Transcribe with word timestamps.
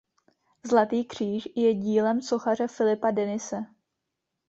Zlatý 0.63 1.05
kříž 1.05 1.47
je 1.55 1.73
dílem 1.75 2.21
sochaře 2.21 2.67
Filipa 2.67 3.11
Denise. 3.11 3.65